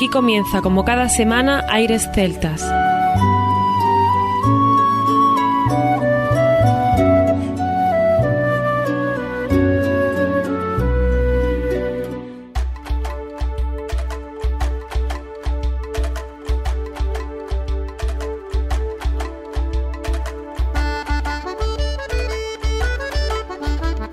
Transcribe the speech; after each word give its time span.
Aquí 0.00 0.08
comienza, 0.08 0.62
como 0.62 0.82
cada 0.82 1.10
semana, 1.10 1.66
Aires 1.68 2.08
Celtas. 2.14 2.64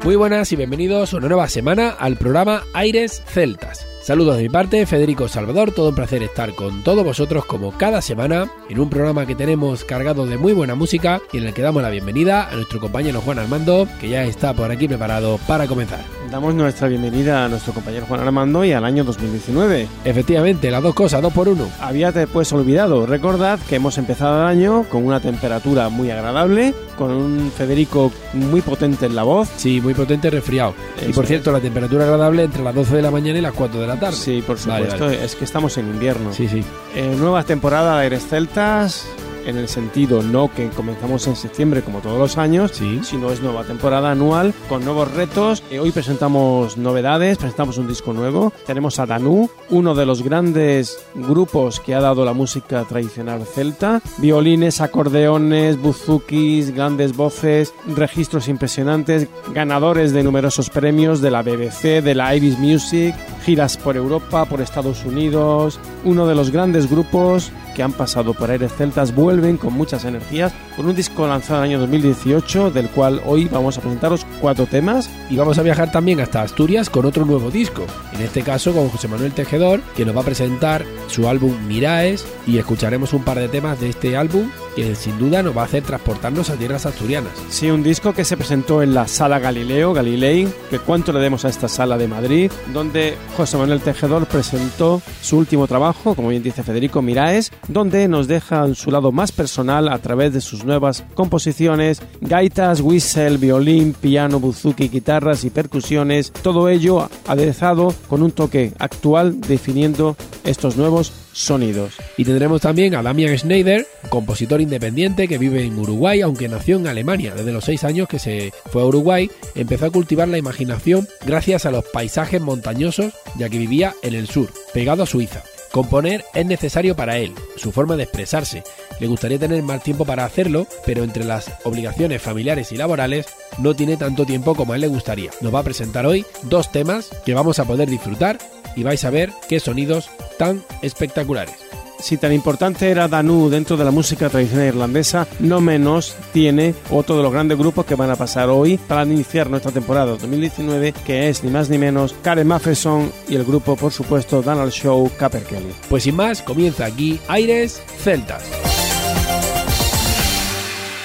Muy 0.03 0.17
buenas 0.17 0.51
y 0.51 0.57
bienvenidos 0.57 1.13
una 1.13 1.29
nueva 1.29 1.47
semana 1.47 1.91
al 1.91 2.17
programa 2.17 2.63
Aires 2.73 3.23
Celtas. 3.25 3.86
Saludos 4.07 4.37
de 4.37 4.43
mi 4.43 4.47
parte, 4.47 4.85
Federico 4.85 5.27
Salvador, 5.27 5.73
todo 5.73 5.89
un 5.89 5.95
placer 5.95 6.23
estar 6.23 6.55
con 6.55 6.81
todos 6.81 7.03
vosotros 7.03 7.43
como 7.43 7.73
cada 7.73 8.01
semana 8.01 8.49
en 8.69 8.79
un 8.79 8.89
programa 8.89 9.25
que 9.25 9.35
tenemos 9.35 9.83
cargado 9.83 10.25
de 10.25 10.37
muy 10.37 10.53
buena 10.53 10.75
música 10.75 11.19
y 11.33 11.39
en 11.39 11.43
el 11.43 11.53
que 11.53 11.61
damos 11.61 11.83
la 11.83 11.89
bienvenida 11.89 12.47
a 12.47 12.55
nuestro 12.55 12.79
compañero 12.79 13.19
Juan 13.19 13.39
Armando, 13.39 13.85
que 13.99 14.07
ya 14.07 14.23
está 14.23 14.53
por 14.53 14.71
aquí 14.71 14.87
preparado 14.87 15.37
para 15.45 15.67
comenzar. 15.67 16.16
Damos 16.31 16.53
nuestra 16.53 16.89
bienvenida 16.89 17.45
a 17.45 17.47
nuestro 17.47 17.73
compañero 17.73 18.05
Juan 18.05 18.19
Armando 18.19 18.65
y 18.65 18.73
al 18.73 18.83
año 18.83 19.05
2019. 19.05 19.87
Efectivamente, 20.03 20.69
las 20.69 20.83
dos 20.83 20.93
cosas, 20.93 21.21
dos 21.21 21.31
por 21.31 21.47
uno. 21.47 21.69
Había 21.79 22.11
pues 22.27 22.51
olvidado, 22.51 23.05
recordad 23.05 23.59
que 23.69 23.75
hemos 23.75 23.97
empezado 23.97 24.41
el 24.41 24.47
año 24.47 24.83
con 24.89 25.05
una 25.05 25.21
temperatura 25.21 25.87
muy 25.87 26.11
agradable, 26.11 26.73
con 26.97 27.11
un 27.11 27.51
Federico 27.55 28.11
muy 28.33 28.61
potente 28.61 29.05
en 29.05 29.15
la 29.15 29.23
voz. 29.23 29.47
Sí, 29.55 29.79
muy 29.79 29.93
potente 29.93 30.29
resfriado. 30.29 30.73
y 31.07 31.13
por 31.13 31.25
cierto, 31.25 31.51
la 31.51 31.61
temperatura 31.61 32.03
agradable 32.03 32.43
entre 32.43 32.61
las 32.61 32.75
12 32.75 32.97
de 32.97 33.01
la 33.01 33.11
mañana 33.11 33.39
y 33.39 33.41
las 33.41 33.53
4 33.53 33.79
de 33.79 33.87
la 33.87 33.97
tarde. 33.97 34.17
Sí, 34.17 34.43
por 34.45 34.57
supuesto, 34.57 35.09
es 35.09 35.35
que 35.35 35.45
estamos 35.45 35.77
en 35.77 35.87
invierno. 35.87 36.33
Sí, 36.33 36.49
sí. 36.49 36.61
Eh, 36.95 37.15
nueva 37.17 37.43
temporada 37.43 37.95
de 37.97 38.03
Aires 38.03 38.27
Celtas, 38.27 39.07
en 39.47 39.57
el 39.57 39.67
sentido 39.67 40.21
no 40.21 40.53
que 40.53 40.69
comenzamos 40.69 41.25
en 41.27 41.35
septiembre 41.35 41.81
como 41.81 41.99
todos 41.99 42.19
los 42.19 42.37
años, 42.37 42.71
Sí. 42.73 42.99
sino 43.03 43.31
es 43.31 43.41
nueva 43.41 43.63
temporada 43.63 44.11
anual 44.11 44.53
con 44.69 44.85
nuevos 44.85 45.11
retos. 45.13 45.63
Eh, 45.71 45.79
hoy 45.79 45.91
presentamos 45.91 46.77
novedades, 46.77 47.37
presentamos 47.37 47.77
un 47.77 47.87
disco 47.87 48.13
nuevo. 48.13 48.53
Tenemos 48.65 48.99
a 48.99 49.05
Danú, 49.05 49.49
uno 49.69 49.95
de 49.95 50.05
los 50.05 50.21
grandes 50.21 50.99
grupos 51.15 51.79
que 51.79 51.95
ha 51.95 52.01
dado 52.01 52.25
la 52.25 52.33
música 52.33 52.83
tradicional 52.83 53.43
celta. 53.45 54.01
Violines, 54.17 54.81
acordeones, 54.81 55.81
buzukis, 55.81 56.71
grandes 56.75 57.15
voces, 57.15 57.73
registros 57.95 58.47
impresionantes, 58.47 59.27
ganadores 59.53 60.11
de 60.11 60.23
numerosos 60.23 60.69
premios 60.69 61.21
de 61.21 61.31
la 61.31 61.41
BBC, 61.41 62.01
de 62.01 62.15
la 62.15 62.35
Ibis 62.35 62.59
Music, 62.59 63.15
giras 63.45 63.77
por 63.77 63.95
Europa, 63.95 64.45
por 64.45 64.61
Estados 64.61 65.05
Unidos. 65.05 65.79
Uno 66.03 66.27
de 66.27 66.35
los 66.35 66.51
grandes 66.51 66.89
grupos 66.89 67.51
que 67.77 67.83
han 67.83 67.93
pasado 67.93 68.33
por 68.33 68.49
Aires 68.49 68.73
Celtas 68.75 69.13
vuelven 69.13 69.57
con 69.57 69.71
muchas 69.71 70.03
energías 70.03 70.51
con 70.75 70.87
un 70.87 70.95
disco 70.95 71.27
lanzado 71.27 71.59
en 71.59 71.65
el 71.65 71.69
año 71.75 71.79
2018 71.81 72.71
del 72.71 72.89
cual 72.89 73.21
hoy 73.23 73.45
vamos 73.45 73.77
a 73.77 73.81
presentaros 73.81 74.25
cuatro 74.41 74.65
temas 74.65 75.11
Y 75.29 75.37
vamos 75.37 75.59
a 75.59 75.61
viajar 75.61 75.91
también 75.91 76.19
hasta 76.19 76.41
Asturias 76.41 76.89
con 76.89 77.05
otro 77.05 77.23
nuevo 77.23 77.51
disco. 77.51 77.85
En 78.13 78.21
este 78.21 78.41
caso 78.41 78.73
con 78.73 78.89
José 78.89 79.07
Manuel 79.07 79.31
Tejedor, 79.31 79.81
que 79.95 80.05
nos 80.05 80.17
va 80.17 80.21
a 80.21 80.25
presentar 80.25 80.85
su 81.05 81.29
álbum 81.29 81.55
Miraes 81.67 82.25
y 82.47 82.57
escucharemos 82.57 83.13
un 83.13 83.23
par 83.23 83.37
de 83.37 83.47
temas 83.47 83.79
de 83.79 83.89
este 83.89 84.17
álbum 84.17 84.49
que 84.77 84.93
sin 84.93 85.17
duda 85.17 85.41
nos 85.41 85.57
va 85.57 85.63
a 85.63 85.65
hacer 85.65 85.81
transportarnos 85.81 86.51
a 86.51 86.55
tierras 86.55 86.85
asturianas. 86.85 87.31
Sí, 87.49 87.71
un 87.71 87.81
disco 87.81 88.13
que 88.13 88.23
se 88.23 88.37
presentó 88.37 88.83
en 88.83 88.93
la 88.93 89.07
Sala 89.07 89.39
Galileo, 89.39 89.91
Galilei, 89.91 90.47
que 90.69 90.77
cuánto 90.77 91.11
le 91.11 91.19
demos 91.19 91.45
a 91.45 91.49
esta 91.49 91.67
sala 91.67 91.97
de 91.97 92.07
Madrid, 92.07 92.51
donde 92.71 93.17
José 93.35 93.57
Manuel 93.57 93.81
Tejedor 93.81 94.27
presentó 94.27 95.01
su 95.19 95.39
último 95.39 95.65
trabajo, 95.65 96.13
como 96.13 96.29
bien 96.29 96.43
dice 96.43 96.61
Federico 96.61 97.01
Miraes, 97.01 97.51
donde 97.67 98.07
nos 98.07 98.27
deja 98.27 98.71
su 98.75 98.91
lado 98.91 99.11
más 99.11 99.31
personal 99.31 99.89
a 99.89 99.97
través 99.97 100.31
de 100.31 100.41
sus 100.41 100.63
nuevas 100.63 101.03
composiciones, 101.15 102.03
gaitas, 102.21 102.79
whistle, 102.79 103.37
violín, 103.37 103.93
piano, 103.99 104.39
buzuki, 104.39 104.89
guitarras 104.89 105.43
y 105.43 105.49
percusiones, 105.49 106.31
todo 106.43 106.69
ello 106.69 107.09
aderezado 107.25 107.95
con 108.07 108.21
un 108.21 108.29
toque 108.29 108.73
actual 108.77 109.41
definiendo 109.41 110.15
estos 110.43 110.77
nuevos 110.77 111.26
sonidos. 111.37 111.93
Y 112.17 112.25
tendremos 112.25 112.61
también 112.61 112.95
a 112.95 113.03
Damian 113.03 113.37
Schneider, 113.37 113.87
compositor 114.09 114.59
independiente 114.59 115.27
que 115.27 115.37
vive 115.37 115.63
en 115.63 115.77
Uruguay, 115.77 116.21
aunque 116.21 116.49
nació 116.49 116.77
en 116.77 116.87
Alemania. 116.87 117.35
Desde 117.35 117.51
los 117.51 117.63
seis 117.63 117.83
años 117.83 118.07
que 118.07 118.19
se 118.19 118.51
fue 118.71 118.81
a 118.81 118.85
Uruguay, 118.85 119.29
empezó 119.55 119.85
a 119.85 119.91
cultivar 119.91 120.27
la 120.27 120.39
imaginación 120.39 121.07
gracias 121.25 121.65
a 121.65 121.71
los 121.71 121.85
paisajes 121.85 122.41
montañosos, 122.41 123.13
ya 123.37 123.49
que 123.49 123.59
vivía 123.59 123.93
en 124.01 124.15
el 124.15 124.27
sur, 124.27 124.51
pegado 124.73 125.03
a 125.03 125.05
Suiza. 125.05 125.43
Componer 125.71 126.25
es 126.33 126.45
necesario 126.45 126.95
para 126.95 127.17
él, 127.17 127.33
su 127.55 127.71
forma 127.71 127.95
de 127.97 128.03
expresarse. 128.03 128.63
Le 128.99 129.07
gustaría 129.07 129.37
tener 129.37 129.61
más 129.61 129.83
tiempo 129.83 130.05
para 130.05 130.25
hacerlo, 130.25 130.65
pero 130.85 131.03
entre 131.03 131.23
las 131.23 131.51
obligaciones 131.65 132.21
familiares 132.21 132.71
y 132.71 132.77
laborales 132.77 133.27
no 133.59 133.75
tiene 133.75 133.97
tanto 133.97 134.25
tiempo 134.25 134.55
como 134.55 134.73
a 134.73 134.75
él 134.75 134.81
le 134.81 134.87
gustaría. 134.87 135.29
Nos 135.41 135.53
va 135.53 135.59
a 135.59 135.63
presentar 135.63 136.05
hoy 136.05 136.25
dos 136.43 136.71
temas 136.71 137.09
que 137.25 137.33
vamos 137.33 137.59
a 137.59 137.65
poder 137.65 137.89
disfrutar 137.89 138.39
y 138.77 138.83
vais 138.83 139.03
a 139.03 139.09
ver 139.09 139.33
qué 139.49 139.59
sonidos 139.59 140.09
tan 140.37 140.63
espectaculares. 140.81 141.55
Si 141.99 142.17
tan 142.17 142.31
importante 142.31 142.89
era 142.91 143.07
Danú 143.07 143.49
dentro 143.49 143.75
de 143.75 143.83
la 143.83 143.89
música 143.89 144.29
tradicional 144.29 144.67
irlandesa, 144.67 145.27
no 145.39 145.59
menos 145.61 146.15
tiene 146.31 146.75
otro 146.91 147.17
de 147.17 147.23
los 147.23 147.33
grandes 147.33 147.57
grupos 147.57 147.85
que 147.85 147.95
van 147.95 148.11
a 148.11 148.15
pasar 148.15 148.49
hoy 148.49 148.77
para 148.77 149.03
iniciar 149.03 149.49
nuestra 149.49 149.71
temporada 149.71 150.11
2019, 150.11 150.93
que 150.93 151.27
es 151.27 151.43
ni 151.43 151.49
más 151.49 151.69
ni 151.69 151.79
menos 151.79 152.13
Karen 152.21 152.47
Matheson 152.47 153.11
y 153.27 153.35
el 153.35 153.43
grupo, 153.43 153.75
por 153.75 153.91
supuesto, 153.91 154.43
Donald 154.43 154.71
Show 154.71 155.11
Kelly. 155.17 155.73
Pues 155.89 156.03
sin 156.03 156.15
más, 156.15 156.43
comienza 156.43 156.85
aquí 156.85 157.19
Aires 157.27 157.81
Celtas. 157.97 158.43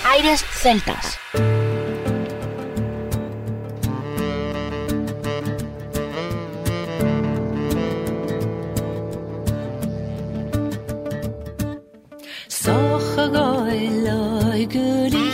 Aires 0.05 0.45
Celtas. 0.61 1.19
lykkelig 14.63 15.31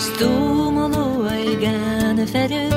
Sto 0.00 0.30
må 0.72 0.88
noe 0.92 1.36
i 1.44 1.56
gane 1.60 2.24
ferud 2.30 2.75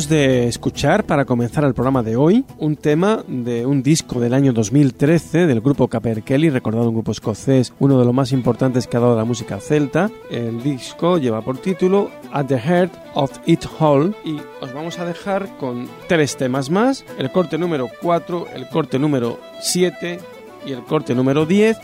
Acabamos 0.00 0.18
de 0.18 0.48
escuchar, 0.48 1.04
para 1.04 1.26
comenzar 1.26 1.62
el 1.64 1.74
programa 1.74 2.02
de 2.02 2.16
hoy, 2.16 2.46
un 2.56 2.76
tema 2.76 3.22
de 3.28 3.66
un 3.66 3.82
disco 3.82 4.18
del 4.18 4.32
año 4.32 4.54
2013 4.54 5.46
del 5.46 5.60
grupo 5.60 5.88
Caperkelly, 5.88 6.48
recordado 6.48 6.88
un 6.88 6.94
grupo 6.94 7.12
escocés, 7.12 7.74
uno 7.80 7.98
de 7.98 8.06
los 8.06 8.14
más 8.14 8.32
importantes 8.32 8.86
que 8.86 8.96
ha 8.96 9.00
dado 9.00 9.14
la 9.14 9.26
música 9.26 9.60
celta. 9.60 10.10
El 10.30 10.62
disco 10.62 11.18
lleva 11.18 11.42
por 11.42 11.58
título 11.58 12.10
At 12.32 12.46
the 12.46 12.58
Heart 12.58 12.94
of 13.12 13.30
It 13.44 13.66
All 13.78 14.16
y 14.24 14.38
os 14.62 14.72
vamos 14.72 14.98
a 14.98 15.04
dejar 15.04 15.58
con 15.58 15.86
tres 16.08 16.34
temas 16.34 16.70
más, 16.70 17.04
el 17.18 17.30
corte 17.30 17.58
número 17.58 17.90
4, 18.00 18.46
el 18.54 18.68
corte 18.68 18.98
número 18.98 19.38
7 19.60 20.18
y 20.64 20.72
el 20.72 20.82
corte 20.84 21.14
número 21.14 21.44
10. 21.44 21.76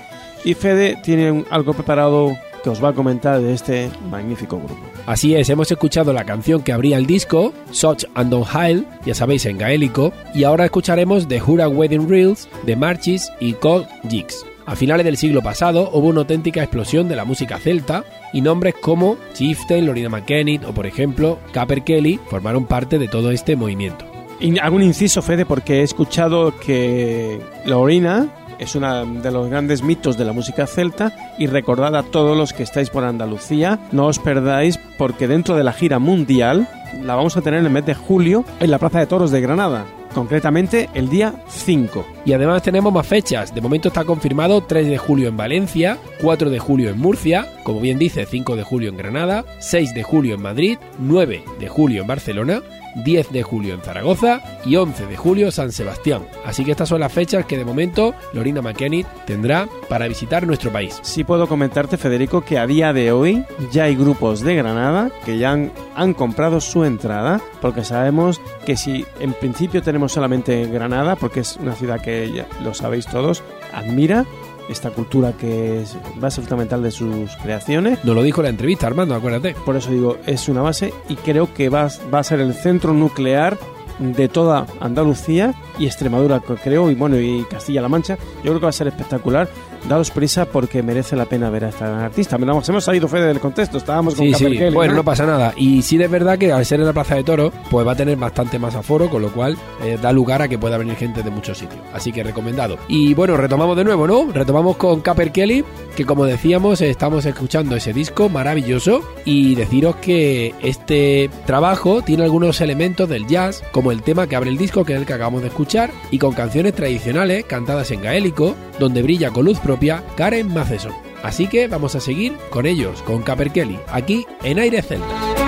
Y 0.46 0.54
Fede 0.54 0.98
tiene 1.02 1.44
algo 1.50 1.74
preparado 1.74 2.34
que 2.66 2.70
os 2.70 2.82
va 2.82 2.88
a 2.88 2.94
comentar 2.94 3.40
de 3.40 3.54
este 3.54 3.88
magnífico 4.10 4.56
grupo. 4.56 4.80
Así 5.06 5.36
es, 5.36 5.48
hemos 5.50 5.70
escuchado 5.70 6.12
la 6.12 6.24
canción 6.24 6.62
que 6.62 6.72
abría 6.72 6.96
el 6.96 7.06
disco, 7.06 7.52
Soch 7.70 8.02
and 8.16 8.28
Don 8.28 8.42
Hile, 8.42 8.82
ya 9.04 9.14
sabéis 9.14 9.46
en 9.46 9.56
gaélico, 9.56 10.12
y 10.34 10.42
ahora 10.42 10.64
escucharemos 10.64 11.28
The 11.28 11.40
Hura 11.40 11.68
Wedding 11.68 12.08
Reels 12.08 12.48
de 12.64 12.74
Marchis 12.74 13.30
y 13.38 13.52
Cold 13.52 13.86
Jigs. 14.10 14.44
A 14.66 14.74
finales 14.74 15.06
del 15.06 15.16
siglo 15.16 15.42
pasado 15.42 15.90
hubo 15.92 16.08
una 16.08 16.22
auténtica 16.22 16.60
explosión 16.60 17.08
de 17.08 17.14
la 17.14 17.24
música 17.24 17.60
celta 17.60 18.02
y 18.32 18.40
nombres 18.40 18.74
como 18.80 19.16
Chieftain, 19.32 19.86
Lorina 19.86 20.08
McKennitt 20.08 20.64
o 20.64 20.72
por 20.74 20.88
ejemplo 20.88 21.38
Caper 21.52 21.84
Kelly 21.84 22.18
formaron 22.28 22.64
parte 22.64 22.98
de 22.98 23.06
todo 23.06 23.30
este 23.30 23.54
movimiento. 23.54 24.06
Y 24.40 24.58
hago 24.58 24.74
un 24.74 24.82
inciso, 24.82 25.22
Fede, 25.22 25.46
porque 25.46 25.80
he 25.80 25.82
escuchado 25.82 26.52
que 26.58 27.40
Lorina 27.64 28.28
es 28.58 28.74
uno 28.74 29.06
de 29.06 29.30
los 29.30 29.48
grandes 29.48 29.82
mitos 29.82 30.16
de 30.16 30.24
la 30.24 30.32
música 30.32 30.66
celta 30.66 31.12
y 31.38 31.46
recordad 31.46 31.96
a 31.96 32.02
todos 32.02 32.36
los 32.36 32.52
que 32.52 32.62
estáis 32.62 32.90
por 32.90 33.04
Andalucía, 33.04 33.78
no 33.92 34.06
os 34.06 34.18
perdáis 34.18 34.78
porque 34.98 35.28
dentro 35.28 35.56
de 35.56 35.64
la 35.64 35.72
gira 35.72 35.98
mundial 35.98 36.68
la 37.02 37.14
vamos 37.14 37.36
a 37.36 37.42
tener 37.42 37.60
en 37.60 37.66
el 37.66 37.72
mes 37.72 37.86
de 37.86 37.94
julio 37.94 38.44
en 38.60 38.70
la 38.70 38.78
Plaza 38.78 39.00
de 39.00 39.06
Toros 39.06 39.30
de 39.30 39.40
Granada, 39.40 39.86
concretamente 40.14 40.88
el 40.94 41.08
día 41.08 41.34
5. 41.48 42.06
Y 42.24 42.32
además 42.32 42.62
tenemos 42.62 42.92
más 42.92 43.06
fechas. 43.06 43.54
De 43.54 43.60
momento 43.60 43.88
está 43.88 44.04
confirmado 44.04 44.62
3 44.62 44.88
de 44.88 44.98
julio 44.98 45.28
en 45.28 45.36
Valencia, 45.36 45.98
4 46.22 46.50
de 46.50 46.58
julio 46.58 46.90
en 46.90 46.98
Murcia, 46.98 47.46
como 47.64 47.80
bien 47.80 47.98
dice 47.98 48.24
5 48.24 48.56
de 48.56 48.62
julio 48.62 48.88
en 48.88 48.96
Granada, 48.96 49.44
6 49.58 49.94
de 49.94 50.02
julio 50.02 50.34
en 50.36 50.42
Madrid, 50.42 50.78
9 50.98 51.44
de 51.60 51.68
julio 51.68 52.02
en 52.02 52.06
Barcelona, 52.08 52.62
10 53.04 53.30
de 53.30 53.42
julio 53.42 53.74
en 53.74 53.80
Zaragoza 53.80 54.42
y 54.64 54.76
11 54.76 55.06
de 55.06 55.16
julio 55.16 55.50
San 55.50 55.72
Sebastián. 55.72 56.26
Así 56.44 56.64
que 56.64 56.72
estas 56.72 56.88
son 56.88 57.00
las 57.00 57.12
fechas 57.12 57.46
que 57.46 57.58
de 57.58 57.64
momento 57.64 58.14
Lorina 58.32 58.62
McKennitt 58.62 59.06
tendrá 59.26 59.68
para 59.88 60.08
visitar 60.08 60.46
nuestro 60.46 60.72
país. 60.72 60.98
Sí 61.02 61.24
puedo 61.24 61.46
comentarte, 61.46 61.96
Federico, 61.96 62.42
que 62.42 62.58
a 62.58 62.66
día 62.66 62.92
de 62.92 63.12
hoy 63.12 63.44
ya 63.72 63.84
hay 63.84 63.96
grupos 63.96 64.40
de 64.40 64.56
Granada 64.56 65.10
que 65.24 65.38
ya 65.38 65.52
han, 65.52 65.72
han 65.94 66.14
comprado 66.14 66.60
su 66.60 66.84
entrada, 66.84 67.40
porque 67.60 67.84
sabemos 67.84 68.40
que 68.64 68.76
si 68.76 69.04
en 69.20 69.32
principio 69.32 69.82
tenemos 69.82 70.12
solamente 70.12 70.66
Granada, 70.66 71.16
porque 71.16 71.40
es 71.40 71.56
una 71.56 71.74
ciudad 71.74 72.00
que 72.00 72.32
ya 72.32 72.46
lo 72.62 72.74
sabéis 72.74 73.06
todos, 73.06 73.42
admira 73.72 74.24
esta 74.68 74.90
cultura 74.90 75.32
que 75.32 75.82
es 75.82 75.96
base 76.16 76.40
fundamental 76.40 76.82
de 76.82 76.90
sus 76.90 77.30
creaciones. 77.42 78.04
Nos 78.04 78.14
lo 78.14 78.22
dijo 78.22 78.40
en 78.40 78.44
la 78.44 78.50
entrevista, 78.50 78.86
Armando, 78.86 79.14
acuérdate. 79.14 79.54
Por 79.64 79.76
eso 79.76 79.90
digo, 79.90 80.16
es 80.26 80.48
una 80.48 80.62
base 80.62 80.92
y 81.08 81.16
creo 81.16 81.52
que 81.52 81.68
va, 81.68 81.88
va 82.12 82.18
a 82.20 82.24
ser 82.24 82.40
el 82.40 82.54
centro 82.54 82.92
nuclear 82.92 83.58
de 83.98 84.28
toda 84.28 84.66
Andalucía 84.80 85.54
y 85.78 85.86
Extremadura, 85.86 86.40
creo, 86.40 86.90
y 86.90 86.94
bueno, 86.94 87.18
y 87.18 87.44
Castilla-La 87.50 87.88
Mancha. 87.88 88.16
Yo 88.36 88.50
creo 88.50 88.60
que 88.60 88.66
va 88.66 88.70
a 88.70 88.72
ser 88.72 88.88
espectacular. 88.88 89.48
Daos 89.88 90.10
prisa 90.10 90.46
porque 90.46 90.82
merece 90.82 91.14
la 91.14 91.26
pena 91.26 91.48
ver 91.50 91.64
a 91.64 91.68
esta 91.68 91.88
gran 91.88 92.00
artista. 92.00 92.36
Vamos, 92.36 92.68
hemos 92.68 92.84
salido 92.84 93.06
Fede 93.06 93.26
del 93.28 93.40
contexto, 93.40 93.78
estábamos 93.78 94.14
con 94.14 94.26
Sí, 94.26 94.34
sí, 94.34 94.58
bueno, 94.72 94.92
¿no? 94.92 94.98
no 94.98 95.04
pasa 95.04 95.24
nada. 95.26 95.54
Y 95.56 95.82
sí 95.82 96.00
es 96.02 96.10
verdad 96.10 96.38
que 96.38 96.52
al 96.52 96.66
ser 96.66 96.80
en 96.80 96.86
la 96.86 96.92
Plaza 96.92 97.14
de 97.14 97.22
Toros, 97.22 97.52
pues 97.70 97.86
va 97.86 97.92
a 97.92 97.96
tener 97.96 98.16
bastante 98.16 98.58
más 98.58 98.74
aforo, 98.74 99.08
con 99.08 99.22
lo 99.22 99.32
cual 99.32 99.56
eh, 99.82 99.96
da 100.00 100.12
lugar 100.12 100.42
a 100.42 100.48
que 100.48 100.58
pueda 100.58 100.76
venir 100.76 100.96
gente 100.96 101.22
de 101.22 101.30
muchos 101.30 101.58
sitios. 101.58 101.80
Así 101.92 102.12
que 102.12 102.24
recomendado. 102.24 102.78
Y 102.88 103.14
bueno, 103.14 103.36
retomamos 103.36 103.76
de 103.76 103.84
nuevo, 103.84 104.06
¿no? 104.06 104.32
Retomamos 104.32 104.76
con 104.76 105.00
Caper 105.00 105.30
Kelly, 105.30 105.64
que 105.94 106.04
como 106.04 106.24
decíamos, 106.24 106.80
estamos 106.80 107.24
escuchando 107.24 107.76
ese 107.76 107.92
disco 107.92 108.28
maravilloso. 108.28 109.02
Y 109.24 109.54
deciros 109.54 109.96
que 109.96 110.54
este 110.62 111.30
trabajo 111.46 112.02
tiene 112.02 112.24
algunos 112.24 112.60
elementos 112.60 113.08
del 113.08 113.26
jazz, 113.26 113.62
como 113.70 113.92
el 113.92 114.02
tema 114.02 114.26
que 114.26 114.36
abre 114.36 114.50
el 114.50 114.58
disco, 114.58 114.84
que 114.84 114.94
es 114.94 114.98
el 114.98 115.06
que 115.06 115.14
acabamos 115.14 115.42
de 115.42 115.48
escuchar, 115.48 115.90
y 116.10 116.18
con 116.18 116.34
canciones 116.34 116.74
tradicionales 116.74 117.44
cantadas 117.44 117.90
en 117.92 118.02
gaélico, 118.02 118.56
donde 118.78 119.02
brilla 119.02 119.30
con 119.30 119.44
luz 119.44 119.58
propia 119.60 119.75
Karen 120.16 120.52
Matheson. 120.52 120.92
Así 121.22 121.46
que 121.46 121.68
vamos 121.68 121.94
a 121.94 122.00
seguir 122.00 122.36
con 122.50 122.66
ellos, 122.66 123.02
con 123.02 123.22
Caper 123.22 123.50
Kelly, 123.50 123.78
aquí 123.88 124.26
en 124.42 124.58
Aire 124.58 124.82
Celta. 124.82 125.45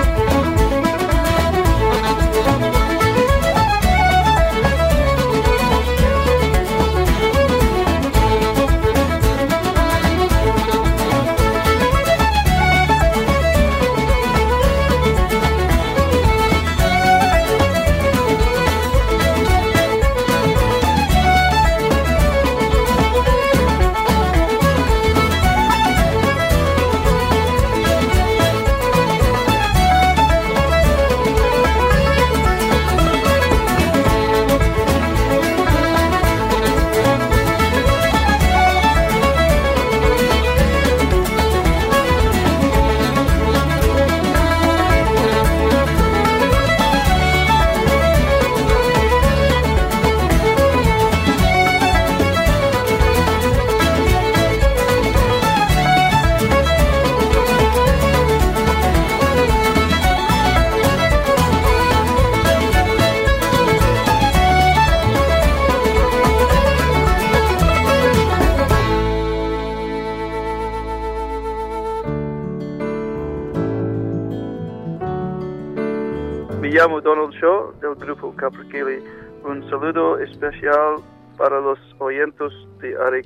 Donald 76.71 77.33
Shaw 77.33 77.73
del 77.81 77.95
grupo 77.95 78.31
Capercaillie. 78.35 79.01
Un 79.43 79.67
saludo 79.69 80.19
especial 80.19 80.97
para 81.35 81.59
los 81.59 81.79
oyentes 81.97 82.53
de 82.79 82.95
Are 82.95 83.23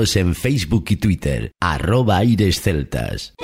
En 0.00 0.34
Facebook 0.34 0.86
y 0.88 0.96
Twitter, 0.96 1.52
arroba 1.60 2.16
Aires 2.16 2.62
Celtas. 2.62 3.34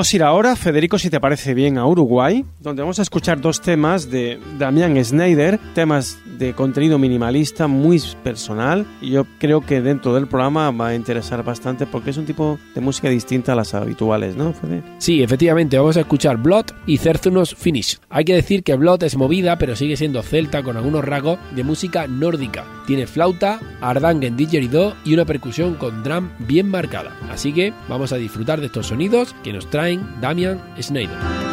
Vamos 0.00 0.14
a 0.14 0.16
ir 0.16 0.22
ahora, 0.22 0.56
Federico, 0.56 0.98
si 0.98 1.10
te 1.10 1.20
parece 1.20 1.52
bien, 1.52 1.76
a 1.76 1.86
Uruguay, 1.86 2.42
donde 2.58 2.80
vamos 2.80 2.98
a 2.98 3.02
escuchar 3.02 3.38
dos 3.38 3.60
temas 3.60 4.10
de 4.10 4.40
Damián 4.58 4.96
Schneider, 5.04 5.60
temas 5.74 6.16
de 6.40 6.54
contenido 6.54 6.98
minimalista, 6.98 7.68
muy 7.68 8.00
personal, 8.24 8.86
y 9.02 9.10
yo 9.10 9.26
creo 9.38 9.60
que 9.60 9.82
dentro 9.82 10.14
del 10.14 10.26
programa 10.26 10.70
va 10.70 10.88
a 10.88 10.94
interesar 10.94 11.44
bastante 11.44 11.86
porque 11.86 12.10
es 12.10 12.16
un 12.16 12.24
tipo 12.24 12.58
de 12.74 12.80
música 12.80 13.10
distinta 13.10 13.52
a 13.52 13.54
las 13.54 13.74
habituales, 13.74 14.36
¿no, 14.36 14.54
Fede? 14.54 14.82
Sí, 14.98 15.22
efectivamente, 15.22 15.76
vamos 15.76 15.98
a 15.98 16.00
escuchar 16.00 16.38
Blood 16.38 16.66
y 16.86 16.96
Cerzunos 16.96 17.54
Finish. 17.54 17.98
Hay 18.08 18.24
que 18.24 18.34
decir 18.34 18.62
que 18.62 18.74
Blood 18.74 19.04
es 19.04 19.16
movida, 19.16 19.58
pero 19.58 19.76
sigue 19.76 19.98
siendo 19.98 20.22
celta 20.22 20.62
con 20.62 20.78
algunos 20.78 21.04
rasgos 21.04 21.38
de 21.54 21.62
música 21.62 22.06
nórdica. 22.06 22.64
Tiene 22.86 23.06
flauta, 23.06 23.60
ardangen 23.82 24.36
didgeridoo 24.36 24.94
y 25.04 25.12
una 25.12 25.26
percusión 25.26 25.74
con 25.74 26.02
drum 26.02 26.30
bien 26.38 26.70
marcada. 26.70 27.14
Así 27.30 27.52
que 27.52 27.74
vamos 27.86 28.12
a 28.12 28.16
disfrutar 28.16 28.60
de 28.60 28.66
estos 28.66 28.86
sonidos 28.86 29.36
que 29.44 29.52
nos 29.52 29.68
traen 29.68 30.00
Damian 30.22 30.58
Schneider. 30.80 31.49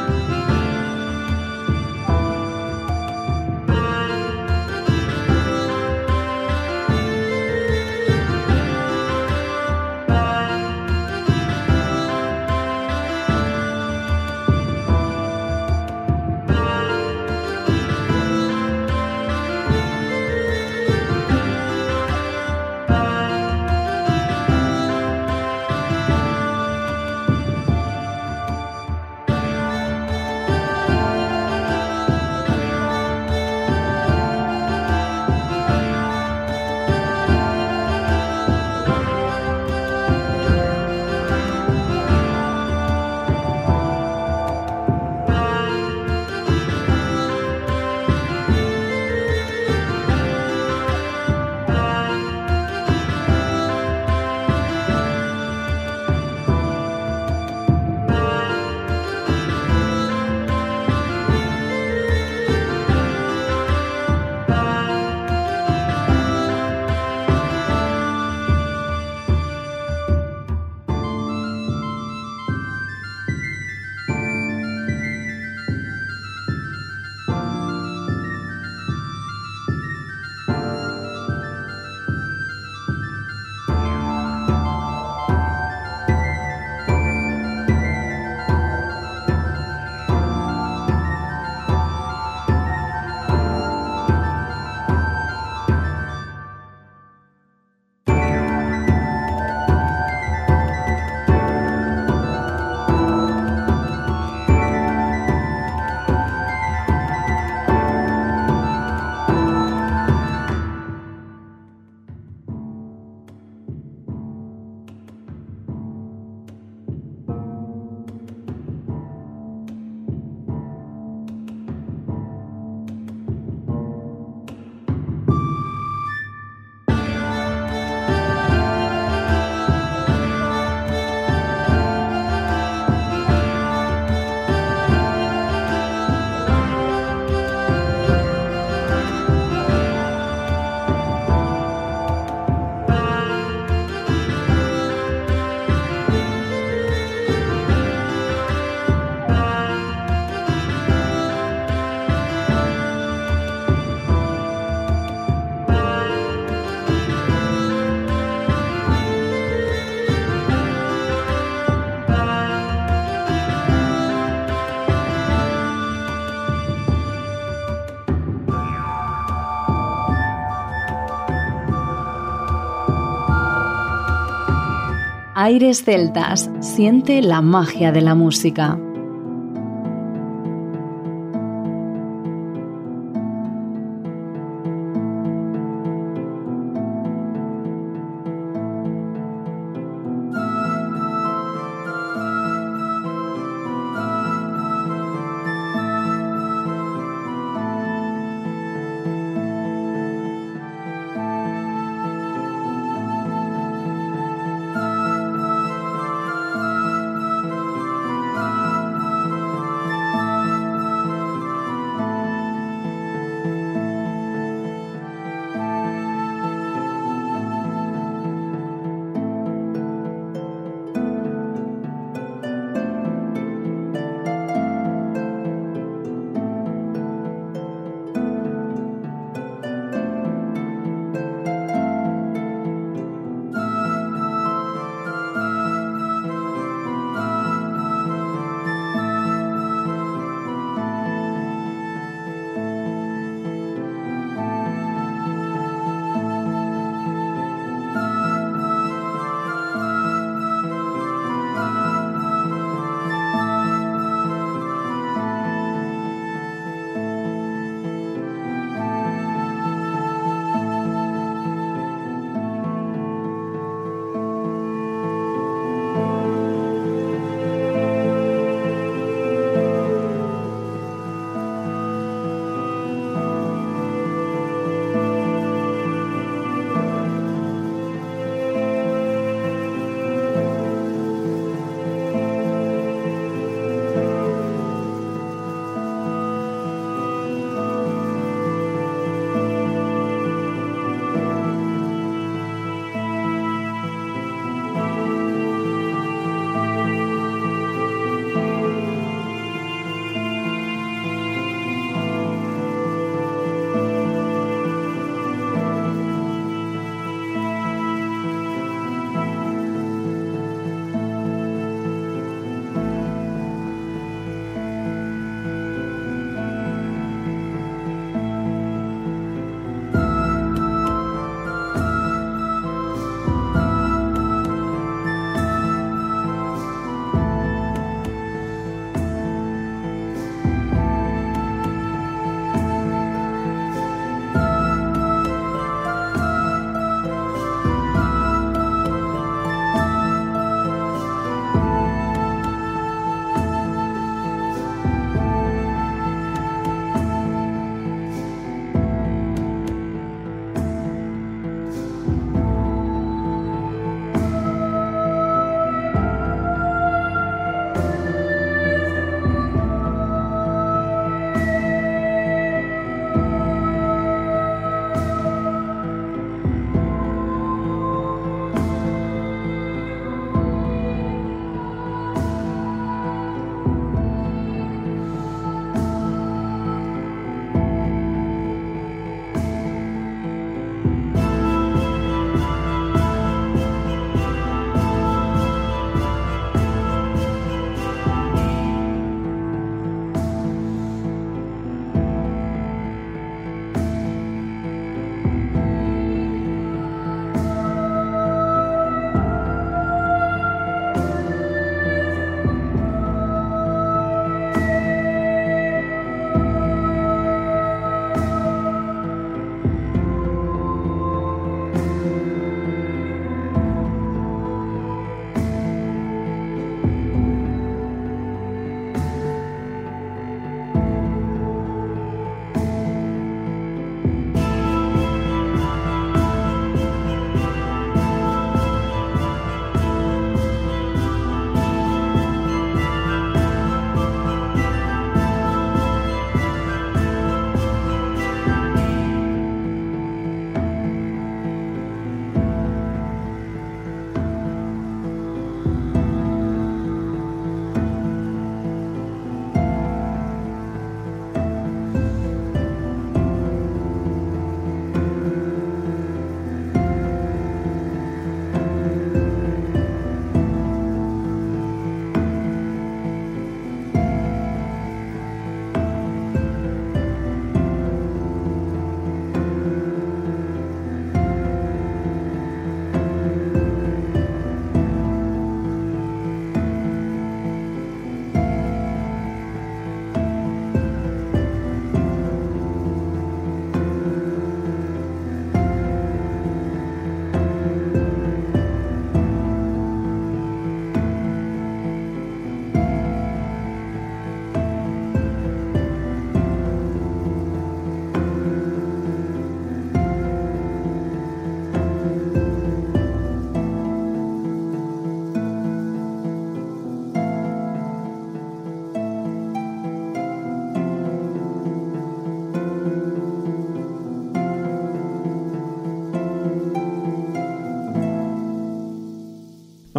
Aires 175.48 175.86
Celtas, 175.86 176.52
siente 176.60 177.22
la 177.22 177.42
magia 177.42 177.94
de 177.94 178.02
la 178.02 178.16
música. 178.16 178.78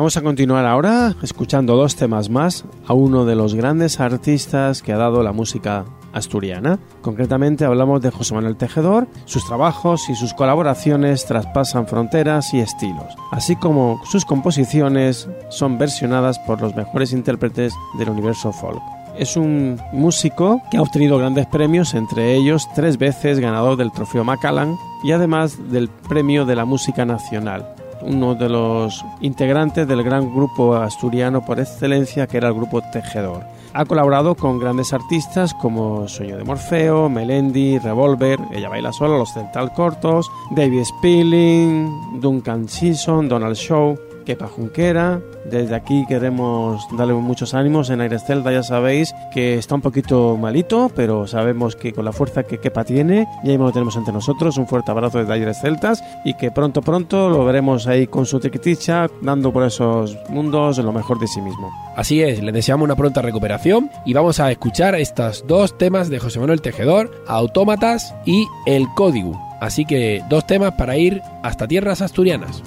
Vamos 0.09 0.17
a 0.17 0.23
continuar 0.23 0.65
ahora 0.65 1.15
escuchando 1.23 1.77
dos 1.77 1.95
temas 1.95 2.31
más 2.31 2.65
a 2.87 2.95
uno 2.95 3.27
de 3.27 3.35
los 3.35 3.55
grandes 3.55 4.01
artistas 4.01 4.81
que 4.81 4.95
ha 4.95 4.97
dado 4.97 5.23
la 5.23 5.33
música 5.33 5.85
asturiana. 6.15 6.79
Concretamente 7.03 7.67
hablamos 7.67 8.01
de 8.01 8.11
José 8.11 8.33
Manuel 8.35 8.57
Tejedor, 8.57 9.07
sus 9.27 9.45
trabajos 9.45 10.09
y 10.09 10.15
sus 10.15 10.33
colaboraciones 10.33 11.27
traspasan 11.27 11.87
fronteras 11.87 12.55
y 12.55 12.61
estilos, 12.61 13.15
así 13.33 13.55
como 13.57 14.01
sus 14.11 14.25
composiciones 14.25 15.29
son 15.51 15.77
versionadas 15.77 16.39
por 16.39 16.63
los 16.63 16.75
mejores 16.75 17.13
intérpretes 17.13 17.75
del 17.99 18.09
universo 18.09 18.51
folk. 18.51 18.81
Es 19.19 19.37
un 19.37 19.79
músico 19.93 20.63
que 20.71 20.79
ha 20.79 20.83
obtenido 20.83 21.19
grandes 21.19 21.45
premios, 21.49 21.93
entre 21.93 22.35
ellos 22.35 22.67
tres 22.75 22.97
veces 22.97 23.41
ganador 23.41 23.77
del 23.77 23.93
trofeo 23.93 24.25
Macallan 24.25 24.75
y 25.05 25.13
además 25.13 25.71
del 25.71 25.91
premio 25.91 26.47
de 26.47 26.57
la 26.57 26.65
música 26.65 27.05
nacional 27.05 27.75
uno 28.03 28.35
de 28.35 28.49
los 28.49 29.05
integrantes 29.21 29.87
del 29.87 30.03
gran 30.03 30.35
grupo 30.35 30.75
asturiano 30.75 31.45
por 31.45 31.61
excelencia 31.61 32.27
que 32.27 32.37
era 32.37 32.49
el 32.49 32.55
grupo 32.55 32.83
Tejedor. 32.93 33.45
Ha 33.75 33.85
colaborado 33.85 34.35
con 34.35 34.59
grandes 34.59 34.93
artistas 34.93 35.55
como 35.55 36.09
Sueño 36.09 36.37
de 36.37 36.45
Morfeo, 36.45 37.09
Melendi, 37.09 37.79
Revolver, 37.79 38.41
Ella 38.53 38.69
Baila 38.69 38.93
Sola, 38.93 39.19
Los 39.19 39.33
Central 39.33 39.73
Cortos, 39.73 40.31
David 40.51 40.85
Spilling, 40.85 42.21
Duncan 42.21 42.69
Season, 42.69 43.29
Donald 43.29 43.57
Shaw, 43.57 43.97
Kepa 44.29 44.47
Junquera. 44.47 45.23
Desde 45.51 45.75
aquí 45.75 46.05
queremos 46.07 46.87
darle 46.99 47.15
muchos 47.15 47.55
ánimos 47.55 47.89
en 47.89 48.03
Aires 48.03 48.25
Celta, 48.27 48.53
ya 48.53 48.63
sabéis 48.63 49.15
que 49.33 49.55
está 49.55 49.75
un 49.75 49.81
poquito 49.81 50.37
malito, 50.37 50.91
pero 50.95 51.27
sabemos 51.27 51.77
que 51.77 51.95
con 51.95 52.05
la 52.05 52.13
fuerza 52.13 52.43
que 52.43 52.59
Kepa 52.59 52.85
tiene, 52.85 53.27
ya 53.43 53.53
mismo 53.53 53.65
lo 53.65 53.73
tenemos 53.73 53.97
entre 53.97 54.13
nosotros. 54.13 54.59
Un 54.59 54.67
fuerte 54.67 54.91
abrazo 54.91 55.19
desde 55.19 55.33
Aires 55.33 55.57
Celtas 55.63 56.05
y 56.27 56.35
que 56.35 56.51
pronto, 56.51 56.83
pronto 56.83 57.31
lo 57.31 57.43
veremos 57.47 57.87
ahí 57.87 58.07
con 58.07 58.27
su 58.27 58.39
tiquiticha, 58.39 59.07
dando 59.23 59.51
por 59.51 59.65
esos 59.65 60.19
mundos 60.29 60.77
lo 60.77 60.93
mejor 60.93 61.19
de 61.19 61.27
sí 61.27 61.41
mismo. 61.41 61.71
Así 61.97 62.21
es, 62.21 62.43
le 62.43 62.53
deseamos 62.53 62.85
una 62.85 62.97
pronta 62.97 63.23
recuperación 63.23 63.91
y 64.05 64.13
vamos 64.13 64.41
a 64.41 64.51
escuchar 64.51 64.95
estos 64.95 65.47
dos 65.47 65.79
temas 65.79 66.11
de 66.11 66.19
José 66.19 66.39
Manuel 66.39 66.61
Tejedor, 66.61 67.11
Autómatas 67.27 68.15
y 68.27 68.47
El 68.67 68.89
Código. 68.95 69.41
Así 69.63 69.87
que 69.87 70.23
dos 70.29 70.47
temas 70.47 70.75
para 70.75 70.99
ir 70.99 71.23
hasta 71.43 71.67
tierras 71.67 72.03
asturianas. 72.03 72.63